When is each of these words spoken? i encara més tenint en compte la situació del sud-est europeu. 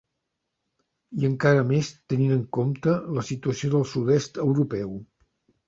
i 1.23 1.27
encara 1.29 1.65
més 1.73 1.91
tenint 2.15 2.33
en 2.37 2.41
compte 2.59 2.97
la 3.21 3.27
situació 3.29 3.73
del 3.77 3.89
sud-est 3.95 4.43
europeu. 4.49 5.01